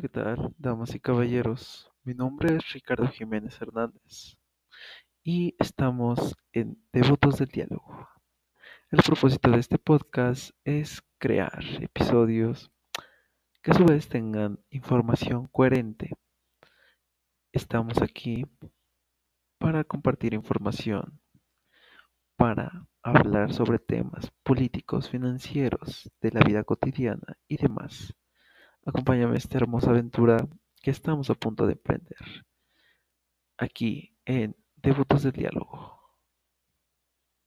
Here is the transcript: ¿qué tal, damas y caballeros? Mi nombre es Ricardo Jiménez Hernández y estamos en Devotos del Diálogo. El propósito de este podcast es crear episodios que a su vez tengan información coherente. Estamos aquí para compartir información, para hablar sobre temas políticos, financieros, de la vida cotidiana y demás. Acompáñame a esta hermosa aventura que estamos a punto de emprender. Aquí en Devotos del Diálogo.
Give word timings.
¿qué 0.00 0.08
tal, 0.08 0.54
damas 0.58 0.94
y 0.94 1.00
caballeros? 1.00 1.90
Mi 2.04 2.14
nombre 2.14 2.54
es 2.54 2.72
Ricardo 2.72 3.08
Jiménez 3.08 3.60
Hernández 3.60 4.36
y 5.24 5.56
estamos 5.58 6.36
en 6.52 6.80
Devotos 6.92 7.38
del 7.38 7.48
Diálogo. 7.48 8.08
El 8.92 9.02
propósito 9.02 9.50
de 9.50 9.58
este 9.58 9.76
podcast 9.76 10.52
es 10.62 11.02
crear 11.18 11.64
episodios 11.80 12.70
que 13.60 13.72
a 13.72 13.74
su 13.74 13.84
vez 13.84 14.08
tengan 14.08 14.60
información 14.70 15.48
coherente. 15.48 16.12
Estamos 17.50 18.00
aquí 18.00 18.46
para 19.58 19.82
compartir 19.82 20.32
información, 20.32 21.20
para 22.36 22.86
hablar 23.02 23.52
sobre 23.52 23.80
temas 23.80 24.30
políticos, 24.44 25.10
financieros, 25.10 26.08
de 26.20 26.30
la 26.30 26.40
vida 26.44 26.62
cotidiana 26.62 27.36
y 27.48 27.56
demás. 27.56 28.14
Acompáñame 28.88 29.34
a 29.34 29.36
esta 29.36 29.58
hermosa 29.58 29.90
aventura 29.90 30.48
que 30.82 30.90
estamos 30.90 31.28
a 31.28 31.34
punto 31.34 31.66
de 31.66 31.74
emprender. 31.74 32.16
Aquí 33.58 34.16
en 34.24 34.56
Devotos 34.76 35.24
del 35.24 35.32
Diálogo. 35.32 35.97